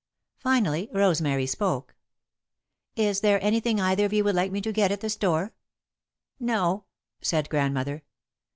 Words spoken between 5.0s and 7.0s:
the store?" "No,"